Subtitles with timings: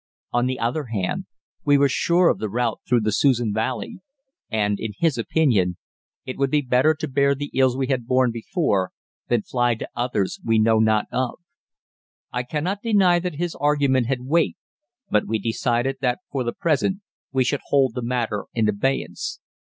[0.31, 1.27] On the other hand,
[1.63, 3.99] we were sure of the route through the Susan Valley,
[4.49, 5.77] and, in his opinion,
[6.25, 8.89] it would be better to bear the ills we had borne before
[9.27, 11.37] than fly to others we know not of.
[12.31, 14.57] I cannot deny that his argument had weight,
[15.11, 19.39] but we decided that for the present we should hold the matter in abeyance.